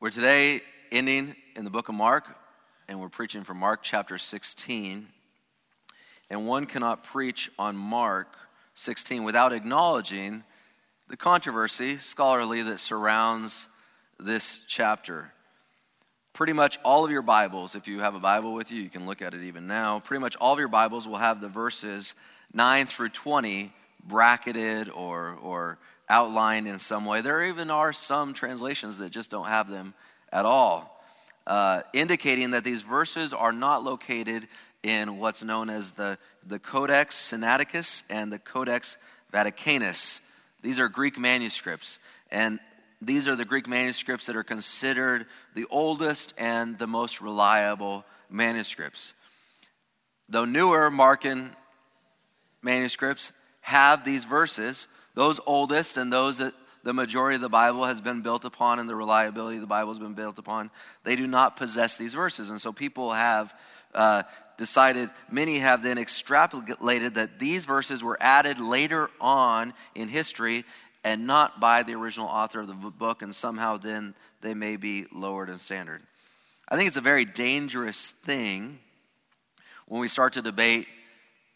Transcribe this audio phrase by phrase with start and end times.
[0.00, 0.60] We're today
[0.92, 2.24] ending in the book of Mark,
[2.86, 5.08] and we're preaching from Mark chapter 16.
[6.30, 8.28] And one cannot preach on Mark
[8.74, 10.44] 16 without acknowledging
[11.08, 13.66] the controversy, scholarly, that surrounds
[14.20, 15.32] this chapter.
[16.32, 19.04] Pretty much all of your Bibles, if you have a Bible with you, you can
[19.04, 19.98] look at it even now.
[19.98, 22.14] Pretty much all of your Bibles will have the verses
[22.52, 23.72] 9 through 20
[24.06, 27.20] bracketed or, or outlined in some way.
[27.20, 29.94] There even are some translations that just don't have them
[30.32, 31.02] at all,
[31.46, 34.48] uh, indicating that these verses are not located
[34.82, 38.96] in what's known as the, the Codex Sinaiticus and the Codex
[39.32, 40.20] Vaticanus.
[40.62, 41.98] These are Greek manuscripts,
[42.30, 42.60] and
[43.00, 49.14] these are the Greek manuscripts that are considered the oldest and the most reliable manuscripts.
[50.28, 51.50] Though newer Markan
[52.62, 54.88] manuscripts have these verses,
[55.18, 56.54] those oldest and those that
[56.84, 59.90] the majority of the Bible has been built upon and the reliability of the Bible
[59.90, 60.70] has been built upon,
[61.02, 62.50] they do not possess these verses.
[62.50, 63.52] And so people have
[63.92, 64.22] uh,
[64.58, 70.64] decided, many have then extrapolated that these verses were added later on in history
[71.02, 75.06] and not by the original author of the book, and somehow then they may be
[75.12, 76.00] lowered in standard.
[76.68, 78.78] I think it's a very dangerous thing
[79.86, 80.86] when we start to debate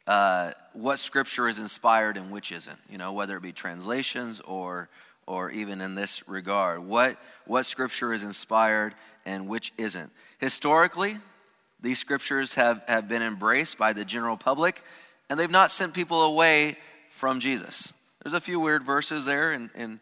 [0.06, 4.88] uh, what scripture is inspired and which isn't, you know, whether it be translations or
[5.24, 6.80] or even in this regard.
[6.80, 10.10] What what scripture is inspired and which isn't.
[10.38, 11.16] Historically,
[11.80, 14.82] these scriptures have, have been embraced by the general public,
[15.28, 16.76] and they've not sent people away
[17.10, 17.92] from Jesus.
[18.22, 20.00] There's a few weird verses there in, in,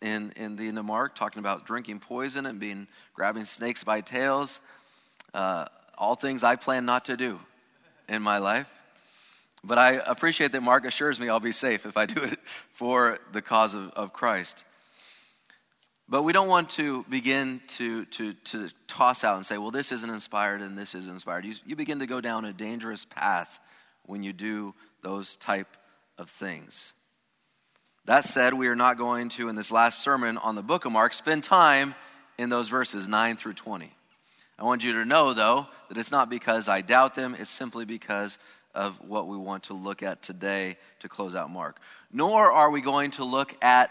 [0.00, 4.00] in, in the, in the Mark talking about drinking poison and being grabbing snakes by
[4.00, 4.60] tails.
[5.34, 5.66] Uh,
[5.98, 7.38] all things I plan not to do
[8.08, 8.81] in my life.
[9.64, 12.38] But I appreciate that Mark assures me I'll be safe if I do it
[12.72, 14.64] for the cause of, of Christ.
[16.08, 19.92] But we don't want to begin to, to, to toss out and say, well, this
[19.92, 21.44] isn't inspired and this is inspired.
[21.44, 23.58] You, you begin to go down a dangerous path
[24.04, 25.76] when you do those type
[26.18, 26.92] of things.
[28.04, 30.92] That said, we are not going to, in this last sermon on the book of
[30.92, 31.94] Mark, spend time
[32.36, 33.92] in those verses 9 through 20.
[34.58, 37.84] I want you to know, though, that it's not because I doubt them, it's simply
[37.84, 38.38] because
[38.74, 41.80] of what we want to look at today to close out Mark.
[42.12, 43.90] Nor are we going to look at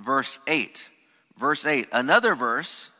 [0.00, 0.88] verse 8.
[1.36, 2.90] Verse 8, another verse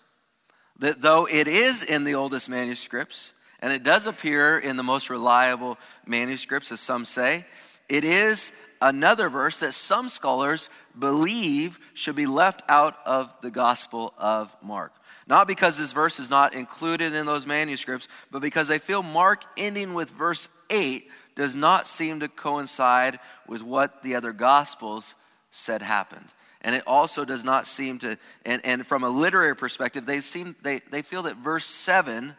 [0.78, 5.08] that, though it is in the oldest manuscripts, and it does appear in the most
[5.08, 7.46] reliable manuscripts, as some say,
[7.88, 14.12] it is another verse that some scholars believe should be left out of the Gospel
[14.18, 14.92] of Mark.
[15.26, 19.42] Not because this verse is not included in those manuscripts, but because they feel Mark
[19.56, 25.16] ending with verse 8 does not seem to coincide with what the other Gospels
[25.50, 26.26] said happened.
[26.62, 30.56] And it also does not seem to, and, and from a literary perspective, they, seem,
[30.62, 32.34] they, they feel that verse 7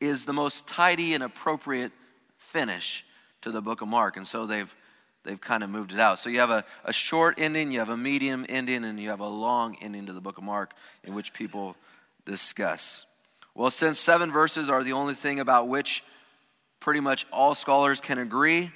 [0.00, 1.92] is the most tidy and appropriate
[2.36, 3.04] finish
[3.42, 4.16] to the book of Mark.
[4.16, 4.74] And so they've,
[5.24, 6.18] they've kind of moved it out.
[6.18, 9.20] So you have a, a short ending, you have a medium ending, and you have
[9.20, 10.72] a long ending to the book of Mark
[11.04, 11.76] in which people
[12.24, 13.04] discuss.
[13.54, 16.04] Well, since seven verses are the only thing about which
[16.78, 18.70] pretty much all scholars can agree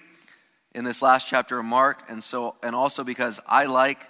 [0.75, 4.09] in this last chapter of Mark, and so and also because I like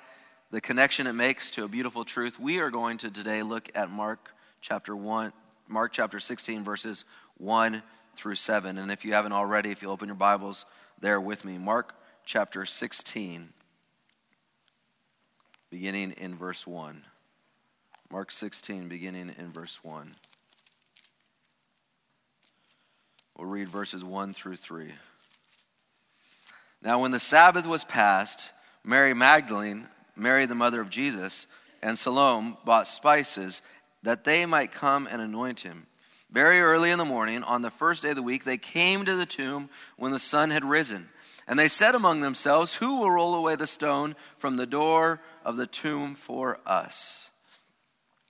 [0.51, 3.91] the connection it makes to a beautiful truth, we are going to today look at
[3.91, 4.31] Mark
[4.61, 5.33] chapter 1,
[5.69, 7.05] Mark chapter 16 verses
[7.39, 7.83] 1
[8.17, 8.79] through 7.
[8.79, 10.65] And if you haven't already, if you open your Bibles
[11.01, 11.95] there with me, Mark
[12.25, 13.51] chapter 16
[15.71, 17.05] beginning in verse 1.
[18.11, 20.15] Mark 16 beginning in verse 1.
[23.37, 24.93] We'll read verses 1 through 3.
[26.83, 28.51] Now, when the Sabbath was past,
[28.85, 31.47] Mary Magdalene, Mary the mother of Jesus,
[31.83, 33.63] and Salome bought spices
[34.03, 35.87] that they might come and anoint him.
[36.31, 39.17] Very early in the morning, on the first day of the week, they came to
[39.17, 41.09] the tomb when the sun had risen.
[41.47, 45.57] And they said among themselves, Who will roll away the stone from the door of
[45.57, 47.31] the tomb for us?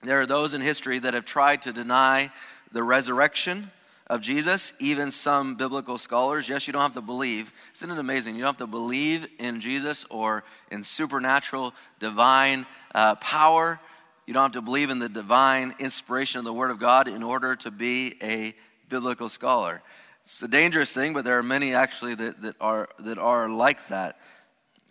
[0.03, 2.31] There are those in history that have tried to deny
[2.71, 3.71] the resurrection
[4.07, 6.47] of Jesus, even some biblical scholars.
[6.47, 7.51] Yes, you don't have to believe.
[7.75, 8.35] Isn't it amazing?
[8.35, 13.79] You don't have to believe in Jesus or in supernatural, divine uh, power.
[14.27, 17.23] You don't have to believe in the divine inspiration of the Word of God in
[17.23, 18.53] order to be a
[18.89, 19.81] biblical scholar.
[20.25, 23.87] It's a dangerous thing, but there are many actually that, that, are, that are like
[23.89, 24.17] that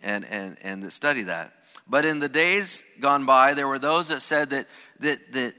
[0.01, 1.53] and, and, and that study that.
[1.87, 4.67] But in the days gone by, there were those that said that,
[5.01, 5.53] that, that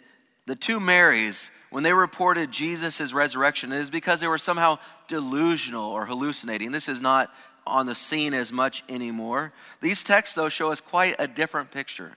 [0.46, 4.78] the two Marys when they reported Jesus' resurrection, it is because they were somehow
[5.08, 6.70] delusional or hallucinating.
[6.70, 7.31] This is not
[7.67, 9.52] on the scene as much anymore.
[9.81, 12.17] These texts, though, show us quite a different picture.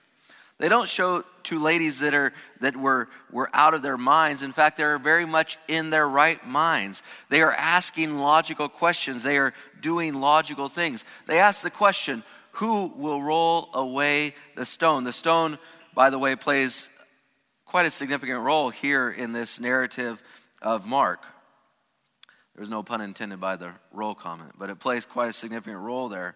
[0.60, 4.42] They don't show two ladies that are that were were out of their minds.
[4.42, 7.02] In fact, they're very much in their right minds.
[7.30, 9.22] They are asking logical questions.
[9.22, 11.06] They are doing logical things.
[11.26, 12.22] They ask the question,
[12.52, 15.04] who will roll away the stone?
[15.04, 15.58] The stone,
[15.94, 16.90] by the way, plays
[17.64, 20.22] quite a significant role here in this narrative
[20.60, 21.24] of Mark.
[22.54, 26.10] There's no pun intended by the roll comment, but it plays quite a significant role
[26.10, 26.34] there.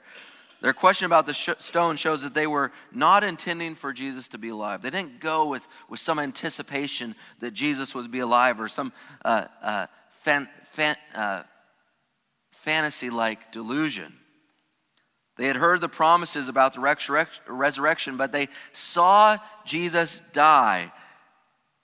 [0.64, 4.38] Their question about the sh- stone shows that they were not intending for Jesus to
[4.38, 4.80] be alive.
[4.80, 8.94] They didn't go with, with some anticipation that Jesus would be alive or some
[9.26, 9.88] uh, uh,
[10.22, 11.42] fan, fan, uh,
[12.50, 14.14] fantasy like delusion.
[15.36, 16.80] They had heard the promises about the
[17.46, 19.36] resurrection, but they saw
[19.66, 20.90] Jesus die.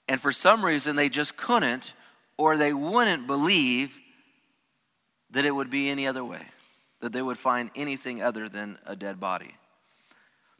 [0.09, 1.93] And for some reason, they just couldn't
[2.38, 3.94] or they wouldn't believe
[5.33, 6.47] that it would be any other way
[7.00, 9.55] that they would find anything other than a dead body.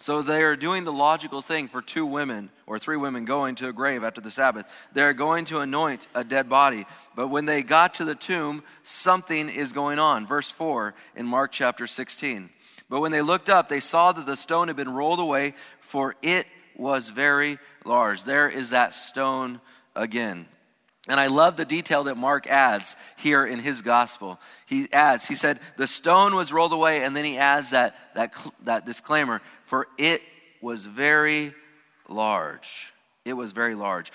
[0.01, 3.69] So they are doing the logical thing for two women or three women going to
[3.69, 4.65] a grave after the Sabbath.
[4.95, 6.87] They're going to anoint a dead body.
[7.15, 10.27] But when they got to the tomb, something is going on.
[10.27, 12.49] Verse 4 in Mark chapter 16.
[12.89, 16.17] But when they looked up, they saw that the stone had been rolled away, for
[16.23, 16.47] it
[16.77, 18.25] was very large.
[18.25, 19.61] There is that stone
[19.95, 20.47] again.
[21.09, 24.39] And I love the detail that Mark adds here in his gospel.
[24.67, 28.35] He adds, he said, the stone was rolled away, and then he adds that, that,
[28.65, 30.21] that disclaimer, for it
[30.61, 31.55] was very
[32.09, 32.93] large.
[33.25, 34.13] It was very large.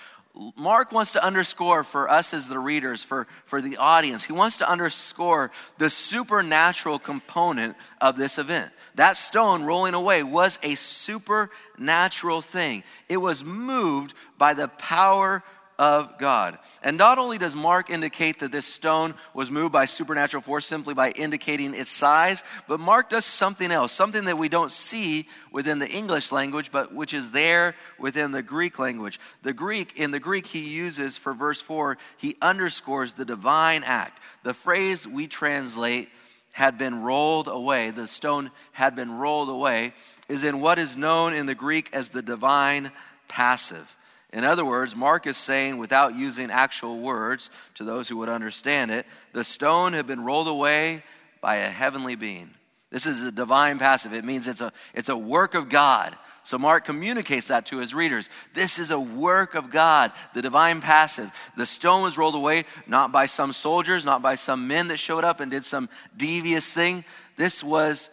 [0.58, 4.58] Mark wants to underscore for us as the readers, for, for the audience, he wants
[4.58, 8.72] to underscore the supernatural component of this event.
[8.96, 15.42] That stone rolling away was a supernatural thing, it was moved by the power
[15.78, 16.58] of God.
[16.82, 20.94] And not only does Mark indicate that this stone was moved by supernatural force simply
[20.94, 25.80] by indicating its size, but Mark does something else, something that we don't see within
[25.80, 29.20] the English language, but which is there within the Greek language.
[29.44, 34.22] The Greek, in the Greek, he uses for verse 4, he underscores the divine act.
[34.44, 36.10] The phrase we translate
[36.54, 39.94] had been rolled away, the stone had been rolled away,
[40.30, 42.92] is in what is known in the Greek as the divine
[43.28, 43.94] passive.
[44.34, 48.92] In other words, Mark is saying, without using actual words to those who would understand
[48.92, 51.04] it, the stone had been rolled away
[51.42, 52.50] by a heavenly being.
[52.92, 54.14] This is a divine passive.
[54.14, 56.16] It means it's a, it's a work of God.
[56.44, 58.30] So Mark communicates that to his readers.
[58.54, 61.32] This is a work of God, the divine passive.
[61.58, 65.24] The stone was rolled away not by some soldiers, not by some men that showed
[65.24, 67.04] up and did some devious thing.
[67.36, 68.10] This was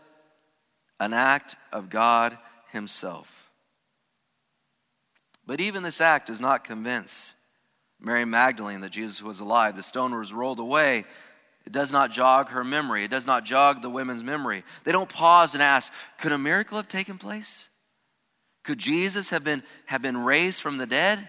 [0.99, 2.39] an act of God
[2.71, 3.42] Himself.
[5.47, 7.35] But even this act does not convince
[8.01, 9.77] Mary Magdalene that Jesus was alive.
[9.77, 11.05] The stone was rolled away.
[11.65, 13.05] It does not jog her memory.
[13.05, 14.65] It does not jog the women's memory.
[14.85, 17.69] They don't pause and ask, could a miracle have taken place?
[18.65, 21.27] Could Jesus have been, have been raised from the dead?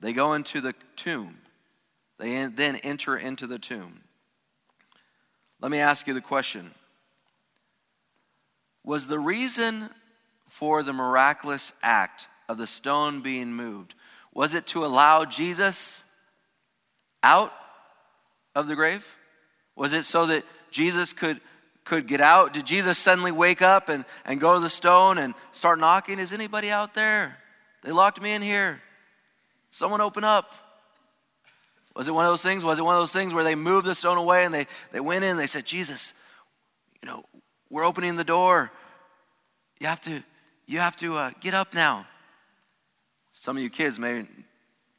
[0.00, 1.38] They go into the tomb.
[2.18, 4.00] They then enter into the tomb.
[5.60, 6.72] Let me ask you the question
[8.84, 9.90] Was the reason
[10.48, 13.94] for the miraculous act of the stone being moved?
[14.34, 16.02] Was it to allow Jesus
[17.22, 17.52] out
[18.54, 19.06] of the grave?
[19.76, 21.40] Was it so that Jesus could,
[21.84, 22.52] could get out?
[22.52, 26.18] Did Jesus suddenly wake up and, and go to the stone and start knocking?
[26.18, 27.36] Is anybody out there?
[27.82, 28.80] They locked me in here.
[29.70, 30.52] Someone open up.
[31.94, 32.64] Was it one of those things?
[32.64, 35.00] Was it one of those things where they moved the stone away and they, they
[35.00, 36.14] went in and they said, Jesus,
[37.02, 37.24] you know,
[37.70, 38.70] we're opening the door.
[39.80, 40.22] You have to,
[40.68, 42.06] you have to uh, get up now.
[43.30, 44.26] Some of you kids may,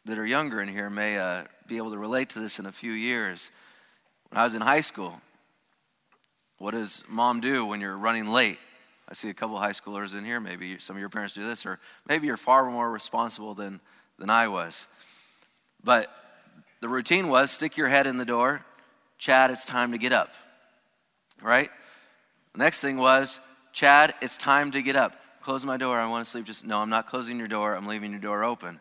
[0.06, 2.72] that are younger in here may uh, be able to relate to this in a
[2.72, 3.52] few years.
[4.30, 5.22] When I was in high school,
[6.58, 8.58] what does mom do when you're running late?
[9.08, 10.40] I see a couple high schoolers in here.
[10.40, 13.80] Maybe some of your parents do this, or maybe you're far more responsible than,
[14.18, 14.88] than I was.
[15.84, 16.12] But
[16.82, 18.66] the routine was stick your head in the door,
[19.20, 20.32] Chad, it's time to get up.
[21.44, 21.70] Right?
[22.54, 23.40] The next thing was,
[23.72, 25.98] Chad, it's time to get up close my door.
[25.98, 26.46] I want to sleep.
[26.46, 27.75] Just, no, I'm not closing your door.
[27.75, 28.79] I'm leaving your door open.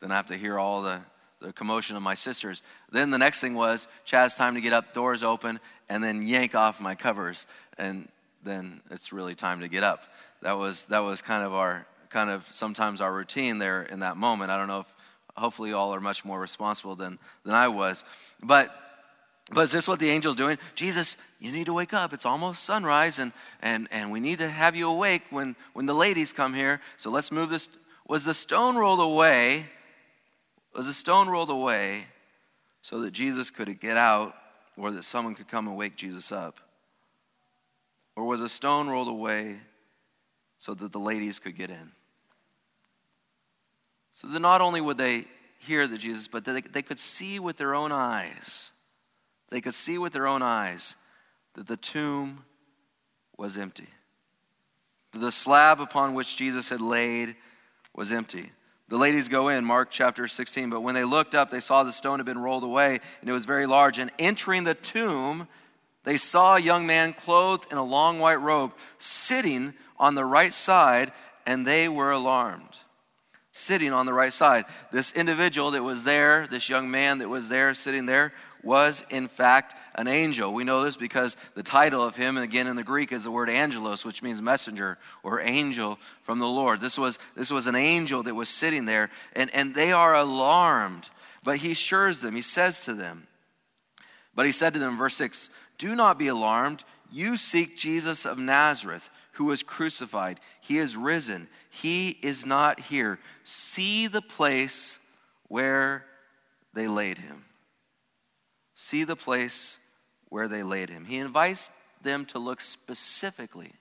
[0.00, 1.00] Then I have to hear all the,
[1.40, 2.62] the commotion of my sisters.
[2.90, 6.54] Then the next thing was, Chad's time to get up, doors open, and then yank
[6.54, 7.46] off my covers.
[7.78, 8.08] And
[8.44, 10.04] then it's really time to get up.
[10.42, 14.16] That was, that was kind of our, kind of sometimes our routine there in that
[14.16, 14.50] moment.
[14.50, 14.94] I don't know if,
[15.36, 18.04] hopefully all are much more responsible than, than I was.
[18.42, 18.74] But
[19.50, 20.58] but is this what the angel's doing?
[20.74, 22.12] Jesus, you need to wake up.
[22.12, 25.94] It's almost sunrise, and, and, and we need to have you awake when, when the
[25.94, 26.80] ladies come here.
[26.96, 27.68] So let's move this.
[28.06, 29.66] Was the stone rolled away?
[30.74, 32.06] Was the stone rolled away
[32.82, 34.34] so that Jesus could get out
[34.76, 36.60] or that someone could come and wake Jesus up?
[38.16, 39.58] Or was a stone rolled away
[40.58, 41.92] so that the ladies could get in?
[44.14, 45.26] So that not only would they
[45.58, 48.70] hear that Jesus, but they, they could see with their own eyes.
[49.52, 50.96] They could see with their own eyes
[51.54, 52.44] that the tomb
[53.36, 53.88] was empty.
[55.12, 57.36] The slab upon which Jesus had laid
[57.94, 58.50] was empty.
[58.88, 61.92] The ladies go in, Mark chapter 16, but when they looked up, they saw the
[61.92, 63.98] stone had been rolled away, and it was very large.
[63.98, 65.46] And entering the tomb,
[66.04, 70.54] they saw a young man clothed in a long white robe sitting on the right
[70.54, 71.12] side,
[71.44, 72.78] and they were alarmed.
[73.54, 74.64] Sitting on the right side.
[74.92, 78.32] This individual that was there, this young man that was there, sitting there,
[78.62, 80.52] was in fact an angel.
[80.52, 83.50] We know this because the title of him, again in the Greek, is the word
[83.50, 86.80] angelos, which means messenger or angel from the Lord.
[86.80, 91.10] This was, this was an angel that was sitting there, and, and they are alarmed.
[91.42, 93.26] But he assures them, he says to them,
[94.34, 96.84] but he said to them, verse 6, Do not be alarmed.
[97.10, 100.40] You seek Jesus of Nazareth, who was crucified.
[100.60, 101.48] He is risen.
[101.68, 103.18] He is not here.
[103.44, 104.98] See the place
[105.48, 106.06] where
[106.72, 107.44] they laid him
[108.82, 109.78] see the place
[110.28, 111.04] where they laid him.
[111.04, 111.70] He invites
[112.02, 113.72] them to look specifically.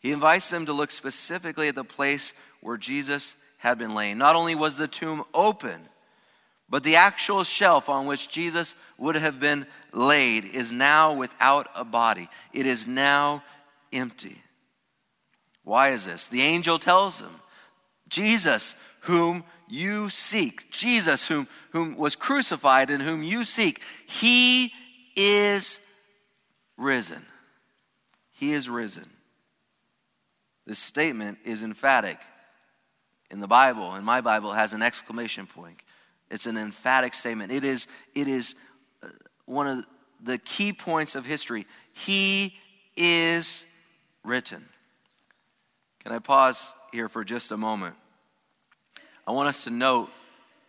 [0.00, 4.14] He invites them to look specifically at the place where Jesus had been laid.
[4.18, 5.88] Not only was the tomb open,
[6.68, 11.84] but the actual shelf on which Jesus would have been laid is now without a
[11.84, 12.28] body.
[12.52, 13.42] It is now
[13.94, 14.42] empty.
[15.64, 16.26] Why is this?
[16.26, 17.34] The angel tells them
[18.10, 24.70] Jesus, whom you seek, Jesus, whom, whom was crucified and whom you seek, he
[25.16, 25.80] is
[26.76, 27.24] risen.
[28.32, 29.08] He is risen.
[30.66, 32.18] This statement is emphatic
[33.30, 35.80] in the Bible, and my Bible has an exclamation point.
[36.30, 37.50] It's an emphatic statement.
[37.50, 38.54] It is, it is
[39.02, 39.08] uh,
[39.46, 39.86] one of
[40.22, 41.66] the key points of history.
[41.94, 42.56] He
[42.94, 43.64] is
[44.22, 44.68] written.
[46.04, 47.96] Can I pause here for just a moment?
[49.26, 50.10] I want us to note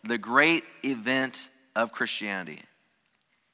[0.04, 2.60] the great event of Christianity.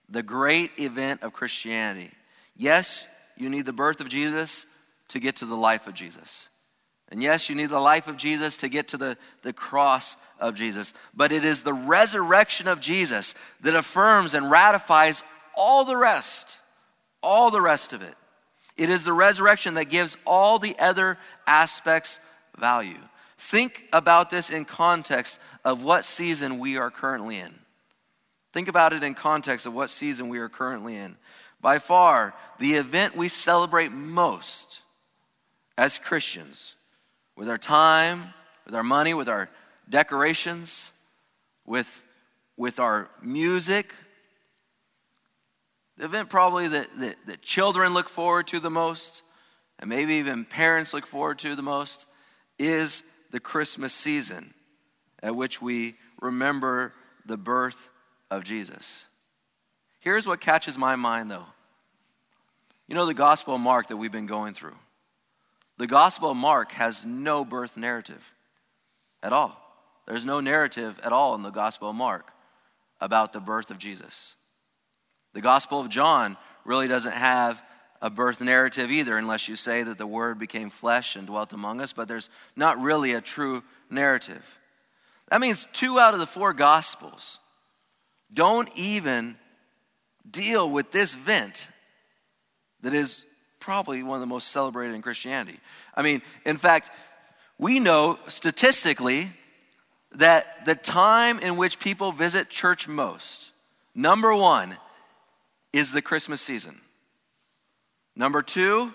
[0.09, 2.11] The great event of Christianity.
[2.55, 4.65] Yes, you need the birth of Jesus
[5.09, 6.49] to get to the life of Jesus.
[7.11, 10.55] And yes, you need the life of Jesus to get to the, the cross of
[10.55, 10.93] Jesus.
[11.13, 15.23] But it is the resurrection of Jesus that affirms and ratifies
[15.55, 16.57] all the rest,
[17.23, 18.15] all the rest of it.
[18.77, 22.19] It is the resurrection that gives all the other aspects
[22.57, 22.99] value.
[23.39, 27.57] Think about this in context of what season we are currently in.
[28.51, 31.15] Think about it in context of what season we are currently in.
[31.61, 34.81] By far, the event we celebrate most
[35.77, 36.75] as Christians,
[37.37, 38.33] with our time,
[38.65, 39.49] with our money, with our
[39.89, 40.91] decorations,
[41.65, 41.87] with,
[42.57, 43.93] with our music,
[45.97, 49.21] the event probably that, that, that children look forward to the most,
[49.79, 52.05] and maybe even parents look forward to the most,
[52.57, 54.53] is the Christmas season
[55.21, 56.93] at which we remember
[57.25, 57.89] the birth
[58.31, 59.05] of Jesus.
[59.99, 61.45] Here's what catches my mind, though.
[62.87, 64.75] You know the Gospel of Mark that we've been going through?
[65.77, 68.23] The Gospel of Mark has no birth narrative
[69.21, 69.57] at all.
[70.07, 72.31] There's no narrative at all in the Gospel of Mark
[72.99, 74.35] about the birth of Jesus.
[75.33, 77.61] The Gospel of John really doesn't have
[78.01, 81.81] a birth narrative either, unless you say that the Word became flesh and dwelt among
[81.81, 84.43] us, but there's not really a true narrative.
[85.29, 87.39] That means two out of the four Gospels
[88.33, 89.37] don't even
[90.29, 91.67] deal with this event
[92.81, 93.25] that is
[93.59, 95.59] probably one of the most celebrated in Christianity.
[95.95, 96.91] I mean, in fact,
[97.57, 99.31] we know statistically
[100.13, 103.51] that the time in which people visit church most,
[103.93, 104.77] number one,
[105.73, 106.79] is the Christmas season.
[108.19, 108.93] Number two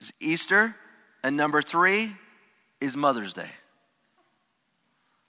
[0.00, 0.74] is Easter.
[1.22, 2.16] And number three
[2.80, 3.50] is Mother's Day.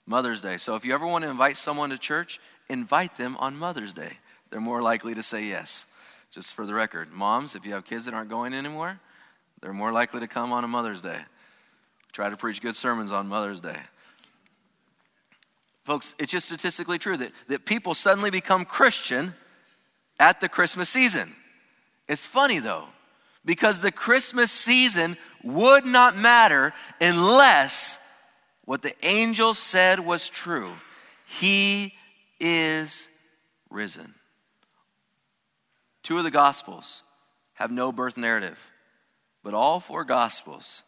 [0.06, 0.56] Mother's Day.
[0.56, 4.16] So if you ever want to invite someone to church, invite them on Mother's Day.
[4.48, 5.84] They're more likely to say yes.
[6.30, 8.98] Just for the record, moms, if you have kids that aren't going anymore,
[9.60, 11.18] they're more likely to come on a Mother's Day.
[12.12, 13.76] Try to preach good sermons on Mother's Day.
[15.84, 19.34] Folks, it's just statistically true that, that people suddenly become Christian
[20.18, 21.34] at the Christmas season.
[22.08, 22.86] It's funny though
[23.44, 27.98] because the Christmas season would not matter unless
[28.64, 30.72] what the angel said was true.
[31.26, 31.94] He
[32.38, 33.08] is
[33.70, 34.14] risen.
[36.02, 37.02] Two of the Gospels
[37.54, 38.58] have no birth narrative,
[39.42, 40.82] but all four Gospels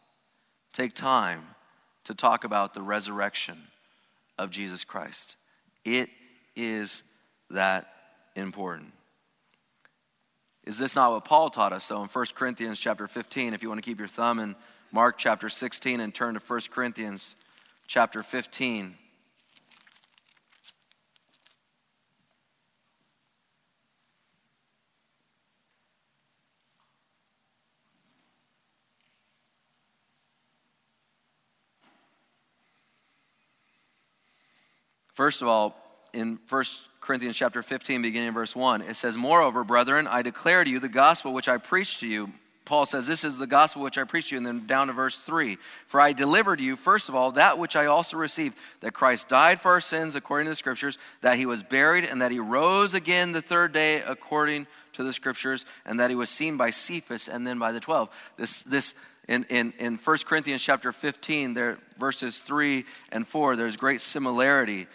[0.73, 1.43] take time
[2.03, 3.57] to talk about the resurrection
[4.37, 5.35] of Jesus Christ.
[5.85, 6.09] It
[6.55, 7.03] is
[7.49, 7.87] that
[8.35, 8.92] important.
[10.65, 11.83] Is this not what Paul taught us?
[11.83, 14.55] So in 1 Corinthians chapter 15, if you want to keep your thumb in
[14.93, 17.35] Mark chapter 16 and turn to 1 Corinthians
[17.87, 18.95] chapter 15.
[35.13, 35.82] First of all,
[36.13, 36.63] in 1
[37.01, 40.79] Corinthians chapter 15, beginning in verse 1, it says, Moreover, brethren, I declare to you
[40.79, 42.31] the gospel which I preached to you.
[42.65, 44.37] Paul says, This is the gospel which I preached to you.
[44.37, 47.75] And then down to verse 3 For I delivered you, first of all, that which
[47.75, 51.45] I also received, that Christ died for our sins according to the scriptures, that he
[51.45, 55.99] was buried, and that he rose again the third day according to the scriptures, and
[55.99, 58.09] that he was seen by Cephas and then by the 12.
[58.37, 58.95] This, this
[59.27, 64.87] in, in, in 1 Corinthians chapter 15, there, verses 3 and 4, there's great similarity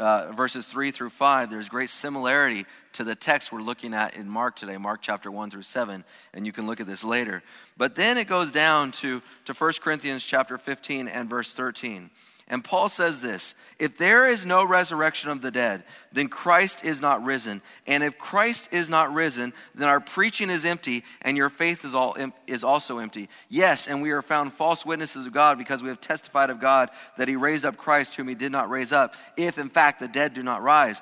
[0.00, 2.64] uh, verses 3 through 5, there's great similarity
[2.94, 6.46] to the text we're looking at in Mark today, Mark chapter 1 through 7, and
[6.46, 7.42] you can look at this later.
[7.76, 12.08] But then it goes down to, to 1 Corinthians chapter 15 and verse 13.
[12.50, 17.00] And Paul says this If there is no resurrection of the dead, then Christ is
[17.00, 17.62] not risen.
[17.86, 21.94] And if Christ is not risen, then our preaching is empty, and your faith is,
[21.94, 22.16] all,
[22.48, 23.28] is also empty.
[23.48, 26.90] Yes, and we are found false witnesses of God because we have testified of God
[27.16, 30.08] that he raised up Christ, whom he did not raise up, if in fact the
[30.08, 31.00] dead do not rise.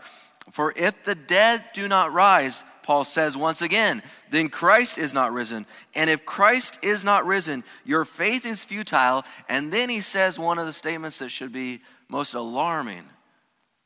[0.51, 5.35] For if the dead do not rise, Paul says once again, then Christ is not
[5.35, 5.67] risen.
[5.95, 9.27] And if Christ is not risen, your faith is futile.
[9.47, 13.05] And then he says one of the statements that should be most alarming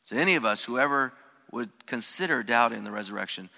[0.06, 1.12] to any of us, whoever
[1.50, 3.50] would consider doubting the resurrection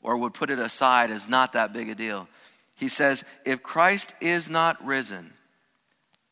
[0.00, 2.26] or would put it aside as not that big a deal.
[2.74, 5.34] He says, If Christ is not risen,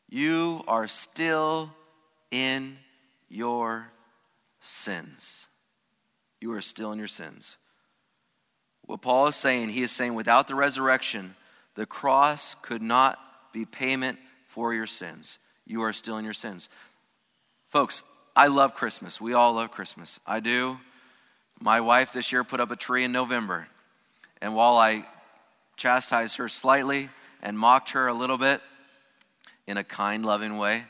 [0.09, 1.69] you are still
[2.31, 2.79] in
[3.29, 3.91] your
[4.59, 5.47] sins.
[6.41, 7.55] You are still in your sins.
[8.89, 11.35] What Paul is saying, he is saying without the resurrection,
[11.75, 13.19] the cross could not
[13.53, 14.17] be payment
[14.47, 15.37] for your sins.
[15.67, 16.69] You are still in your sins.
[17.67, 18.01] Folks,
[18.35, 19.21] I love Christmas.
[19.21, 20.19] We all love Christmas.
[20.25, 20.79] I do.
[21.59, 23.67] My wife this year put up a tree in November.
[24.41, 25.05] And while I
[25.77, 27.09] chastised her slightly
[27.43, 28.59] and mocked her a little bit
[29.67, 30.83] in a kind, loving way,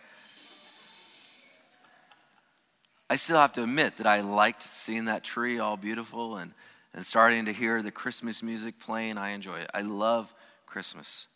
[3.10, 6.54] I still have to admit that I liked seeing that tree all beautiful and
[6.94, 9.70] and starting to hear the Christmas music playing, I enjoy it.
[9.74, 10.34] I love
[10.66, 11.28] Christmas.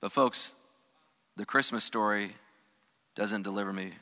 [0.00, 0.52] But, folks,
[1.36, 2.32] the Christmas story
[3.14, 3.92] doesn't deliver me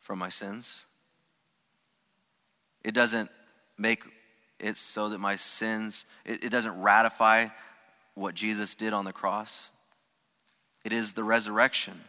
[0.00, 0.86] from my sins.
[2.84, 3.30] It doesn't
[3.78, 4.04] make
[4.58, 7.48] it so that my sins, it, it doesn't ratify
[8.14, 9.68] what Jesus did on the cross.
[10.84, 12.00] It is the resurrection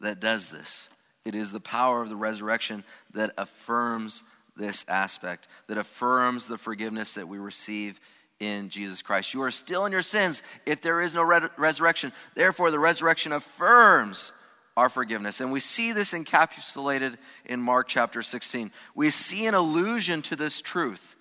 [0.00, 0.88] that does this.
[1.24, 4.22] It is the power of the resurrection that affirms
[4.56, 7.98] this aspect that affirms the forgiveness that we receive
[8.40, 9.34] in Jesus Christ.
[9.34, 12.12] You are still in your sins if there is no re- resurrection.
[12.34, 14.32] Therefore, the resurrection affirms
[14.76, 15.40] our forgiveness.
[15.40, 18.72] And we see this encapsulated in Mark chapter 16.
[18.94, 21.14] We see an allusion to this truth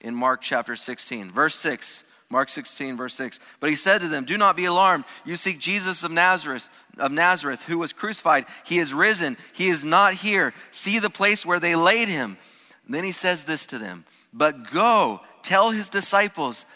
[0.00, 1.30] in Mark chapter 16.
[1.30, 3.40] Verse 6 Mark 16, verse 6.
[3.58, 5.04] But he said to them, Do not be alarmed.
[5.24, 8.44] You seek Jesus of Nazareth, of Nazareth, who was crucified.
[8.64, 9.38] He is risen.
[9.54, 10.52] He is not here.
[10.70, 12.36] See the place where they laid him.
[12.84, 14.04] And then he says this to them.
[14.32, 16.66] But go, tell his disciples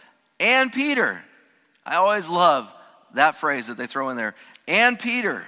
[0.41, 1.23] and Peter.
[1.85, 2.73] I always love
[3.15, 4.35] that phrase that they throw in there.
[4.67, 5.45] And Peter,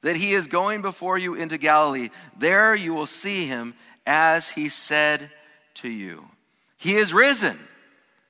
[0.00, 2.08] that he is going before you into Galilee.
[2.38, 3.74] There you will see him
[4.06, 5.30] as he said
[5.74, 6.24] to you.
[6.78, 7.58] He is risen.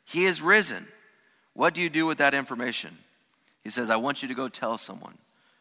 [0.04, 0.86] He is risen.
[1.54, 2.98] What do you do with that information?
[3.62, 5.16] He says, I want you to go tell someone.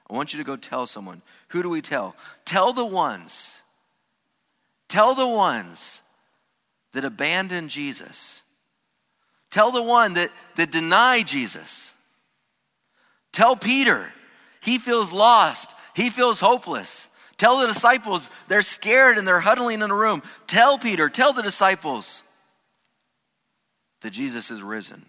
[0.10, 1.22] I want you to go tell someone.
[1.50, 2.16] Who do we tell?
[2.46, 3.58] Tell the ones.
[4.90, 6.02] Tell the ones
[6.92, 8.44] that abandon Jesus.
[9.50, 11.94] Tell the one that, that deny Jesus.
[13.32, 14.12] Tell Peter.
[14.62, 15.74] He feels lost.
[15.96, 17.10] He feels hopeless.
[17.38, 20.22] Tell the disciples they're scared and they're huddling in a room.
[20.48, 22.24] Tell Peter, tell the disciples
[24.02, 25.06] that Jesus is risen.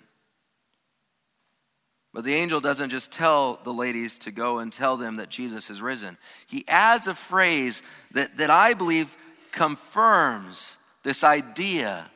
[2.15, 5.69] But the angel doesn't just tell the ladies to go and tell them that Jesus
[5.69, 6.17] is risen.
[6.47, 9.15] He adds a phrase that, that I believe
[9.51, 12.09] confirms this idea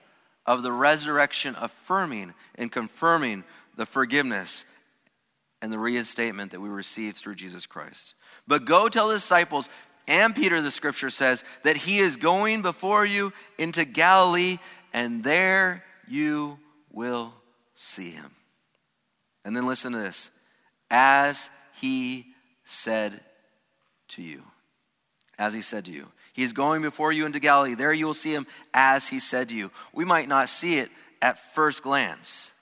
[0.46, 3.42] of the resurrection affirming and confirming
[3.76, 4.64] the forgiveness
[5.60, 8.14] and the reinstatement that we receive through Jesus Christ.
[8.46, 9.68] But go tell the disciples
[10.06, 14.58] and Peter, the scripture says, that he is going before you into Galilee,
[14.92, 16.58] and there you
[16.92, 17.34] will
[17.74, 18.30] see him.
[19.48, 20.30] And then listen to this
[20.90, 21.48] as
[21.80, 22.26] he
[22.66, 23.18] said
[24.08, 24.42] to you.
[25.38, 26.08] As he said to you.
[26.34, 27.72] He is going before you into Galilee.
[27.74, 29.70] There you will see him as he said to you.
[29.94, 30.90] We might not see it
[31.22, 32.52] at first glance.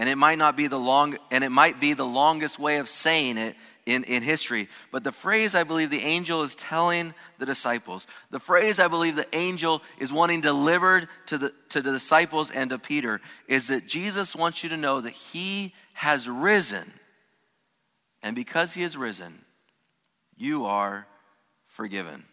[0.00, 2.88] And it might not be the long and it might be the longest way of
[2.88, 4.70] saying it in, in history.
[4.90, 9.14] But the phrase I believe the angel is telling the disciples, the phrase I believe
[9.14, 13.86] the angel is wanting delivered to the, to the disciples and to Peter, is that
[13.86, 16.90] Jesus wants you to know that he has risen.
[18.22, 19.44] And because he has risen,
[20.34, 21.06] you are
[21.66, 22.24] forgiven.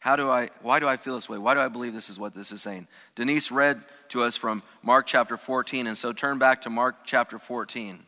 [0.00, 1.36] How do I, why do I feel this way?
[1.36, 2.88] Why do I believe this is what this is saying?
[3.14, 7.38] Denise read to us from Mark chapter 14, and so turn back to Mark chapter
[7.38, 7.98] 14.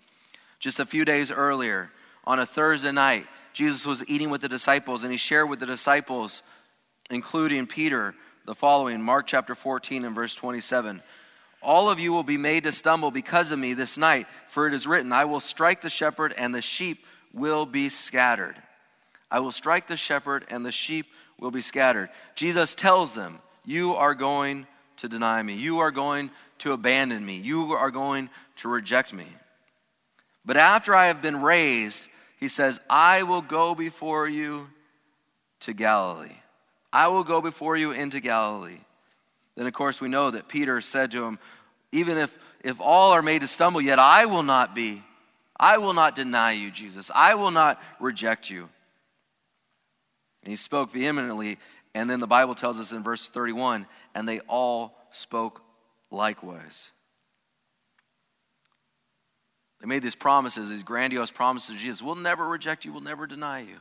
[0.58, 1.90] Just a few days earlier,
[2.24, 5.66] on a Thursday night, Jesus was eating with the disciples, and he shared with the
[5.66, 6.42] disciples,
[7.10, 8.14] including Peter,
[8.46, 11.02] the following Mark chapter 14 and verse 27.
[11.60, 14.72] All of you will be made to stumble because of me this night, for it
[14.72, 18.56] is written, I will strike the shepherd, and the sheep will be scattered.
[19.32, 21.06] I will strike the shepherd, and the sheep
[21.40, 22.10] will be scattered.
[22.34, 24.66] Jesus tells them, You are going
[24.98, 25.54] to deny me.
[25.54, 27.38] You are going to abandon me.
[27.38, 29.24] You are going to reject me.
[30.44, 34.68] But after I have been raised, he says, I will go before you
[35.60, 36.36] to Galilee.
[36.92, 38.80] I will go before you into Galilee.
[39.56, 41.38] Then, of course, we know that Peter said to him,
[41.90, 45.02] Even if, if all are made to stumble, yet I will not be.
[45.58, 47.10] I will not deny you, Jesus.
[47.14, 48.68] I will not reject you.
[50.42, 51.58] And he spoke vehemently.
[51.94, 55.62] And then the Bible tells us in verse 31 and they all spoke
[56.10, 56.90] likewise.
[59.80, 63.26] They made these promises, these grandiose promises to Jesus We'll never reject you, we'll never
[63.26, 63.76] deny you.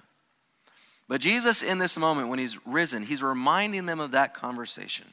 [1.07, 5.05] But Jesus, in this moment, when he's risen, he's reminding them of that conversation.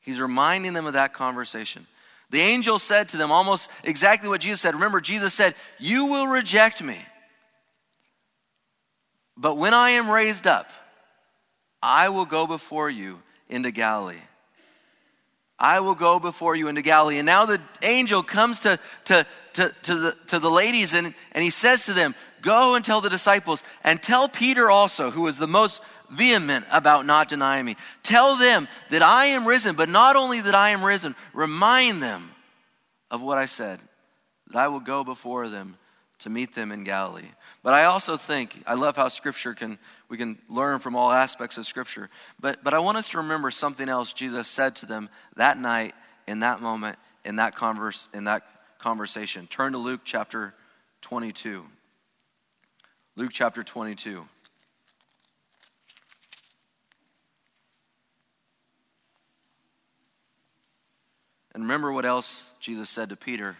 [0.00, 1.86] He's reminding them of that conversation.
[2.30, 4.74] The angel said to them almost exactly what Jesus said.
[4.74, 6.98] Remember, Jesus said, You will reject me.
[9.38, 10.68] But when I am raised up,
[11.80, 14.20] I will go before you into Galilee.
[15.60, 17.18] I will go before you into Galilee.
[17.18, 19.24] And now the angel comes to, to,
[19.54, 23.00] to, to, the, to the ladies and, and he says to them, Go and tell
[23.00, 27.76] the disciples, and tell Peter also, who was the most vehement about not denying me.
[28.04, 32.30] Tell them that I am risen, but not only that I am risen, remind them
[33.10, 33.80] of what I said,
[34.46, 35.76] that I will go before them
[36.20, 37.30] to meet them in Galilee.
[37.62, 39.78] But I also think, I love how Scripture can,
[40.08, 42.10] we can learn from all aspects of Scripture.
[42.40, 45.94] But, but I want us to remember something else Jesus said to them that night,
[46.26, 48.42] in that moment, in that, converse, in that
[48.78, 49.46] conversation.
[49.46, 50.54] Turn to Luke chapter
[51.02, 51.64] 22.
[53.16, 54.24] Luke chapter 22.
[61.54, 63.56] And remember what else Jesus said to Peter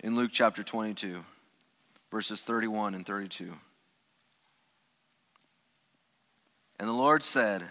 [0.00, 1.22] in Luke chapter 22
[2.10, 3.52] verses 31 and 32.
[6.78, 7.64] And the Lord said,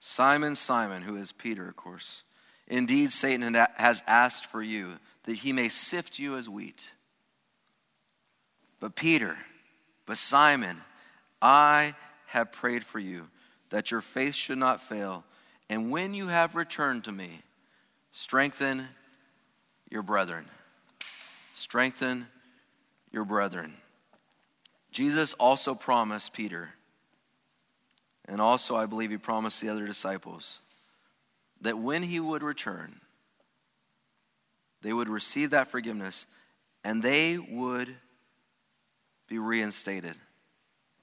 [0.00, 2.24] Simon, Simon, who is Peter, of course,
[2.66, 6.90] indeed Satan has asked for you that he may sift you as wheat.
[8.80, 9.38] But Peter,
[10.04, 10.82] but Simon,
[11.40, 11.94] I
[12.26, 13.28] have prayed for you
[13.70, 15.24] that your faith should not fail.
[15.70, 17.40] And when you have returned to me,
[18.12, 18.86] strengthen
[19.90, 20.46] your brethren.
[21.54, 22.26] Strengthen
[23.14, 23.72] your brethren.
[24.90, 26.70] Jesus also promised Peter,
[28.26, 30.58] and also I believe he promised the other disciples,
[31.60, 33.00] that when he would return,
[34.82, 36.26] they would receive that forgiveness
[36.82, 37.94] and they would
[39.28, 40.16] be reinstated.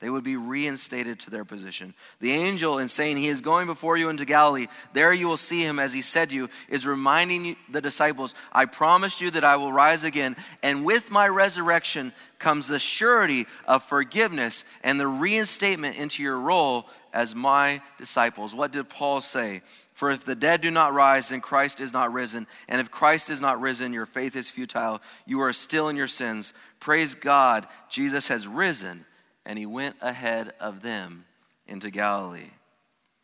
[0.01, 1.93] They would be reinstated to their position.
[2.19, 5.61] The angel, in saying, He is going before you into Galilee, there you will see
[5.61, 9.57] him as he said to you, is reminding the disciples, I promised you that I
[9.57, 10.35] will rise again.
[10.63, 16.87] And with my resurrection comes the surety of forgiveness and the reinstatement into your role
[17.13, 18.55] as my disciples.
[18.55, 19.61] What did Paul say?
[19.93, 22.47] For if the dead do not rise, then Christ is not risen.
[22.67, 24.99] And if Christ is not risen, your faith is futile.
[25.27, 26.55] You are still in your sins.
[26.79, 29.05] Praise God, Jesus has risen
[29.45, 31.25] and he went ahead of them
[31.67, 32.51] into Galilee.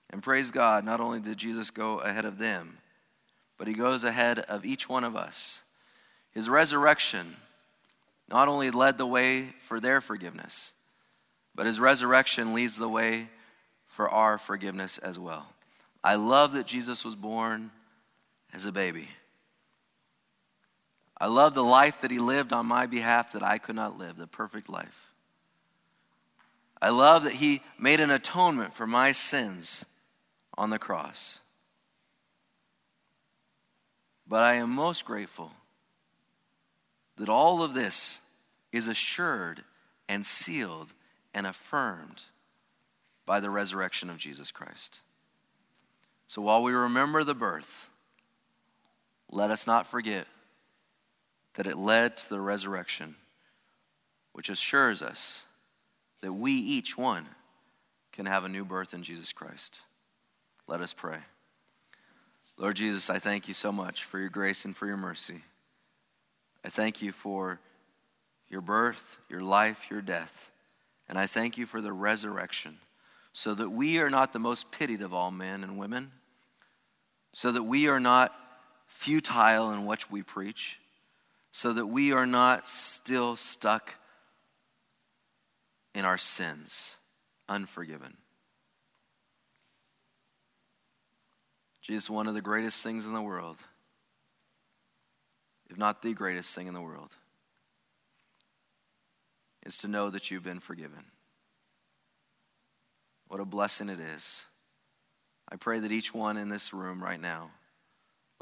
[0.10, 2.78] And praise God, not only did Jesus go ahead of them,
[3.58, 5.62] but he goes ahead of each one of us.
[6.32, 7.36] His resurrection
[8.30, 10.74] not only led the way for their forgiveness,
[11.56, 13.30] but his resurrection leads the way
[13.88, 15.48] for our forgiveness as well.
[16.04, 17.72] I love that Jesus was born
[18.54, 19.08] as a baby.
[21.20, 24.18] I love the life that he lived on my behalf that I could not live,
[24.18, 25.12] the perfect life.
[26.82, 29.86] I love that he made an atonement for my sins
[30.58, 31.40] on the cross.
[34.28, 35.52] But I am most grateful
[37.18, 38.22] that all of this
[38.72, 39.64] is assured
[40.08, 40.94] and sealed
[41.34, 42.24] and affirmed
[43.26, 45.02] by the resurrection of Jesus Christ.
[46.28, 47.90] So while we remember the birth,
[49.30, 50.28] let us not forget
[51.56, 53.16] that it led to the resurrection,
[54.34, 55.44] which assures us
[56.22, 57.28] that we, each one,
[58.12, 59.82] can have a new birth in Jesus Christ.
[60.68, 61.20] Let us pray.
[62.58, 65.42] Lord Jesus, I thank you so much for your grace and for your mercy.
[66.66, 67.60] I thank you for
[68.50, 70.52] your birth, your life, your death.
[71.08, 72.80] And I thank you for the resurrection.
[73.38, 76.12] so that we are not the most pitied of all men and women,
[77.34, 78.34] so that we are not
[78.88, 80.80] futile in what we preach,
[81.52, 83.94] so that we are not still stuck
[85.98, 86.98] in our sins,
[87.50, 88.16] unforgiven.
[91.82, 93.58] Jesus, one of the greatest things in the world,
[95.72, 97.16] if not the greatest thing in the world,
[99.66, 101.04] is to know that you've been forgiven.
[103.28, 104.46] What a blessing it is.
[105.52, 107.50] I pray that each one in this room right now,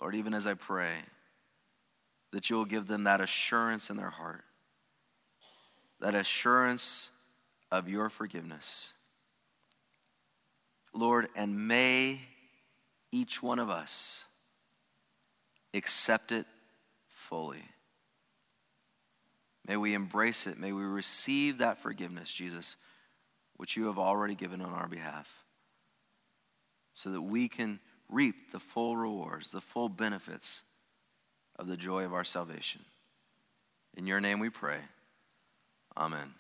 [0.02, 0.96] Lord, even as I pray,
[2.34, 4.44] that you'll give them that assurance in their heart,
[6.02, 7.12] that assurance
[7.72, 8.94] of your forgiveness.
[10.94, 12.22] Lord, and may
[13.12, 14.26] each one of us
[15.74, 16.46] accept it
[17.08, 17.64] fully.
[19.68, 20.58] May we embrace it.
[20.58, 22.78] May we receive that forgiveness, Jesus,
[23.58, 25.44] which you have already given on our behalf,
[26.94, 30.64] so that we can reap the full rewards, the full benefits
[31.58, 32.82] of the joy of our salvation.
[33.98, 34.80] In your name we pray.
[35.98, 36.34] Amen.